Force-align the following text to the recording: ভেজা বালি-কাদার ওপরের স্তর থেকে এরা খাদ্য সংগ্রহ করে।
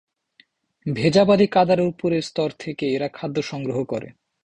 ভেজা 0.85 1.23
বালি-কাদার 1.25 1.79
ওপরের 1.81 2.21
স্তর 2.21 2.49
থেকে 2.59 2.85
এরা 2.89 3.07
খাদ্য 3.07 3.37
সংগ্রহ 3.41 3.77
করে। 3.83 4.09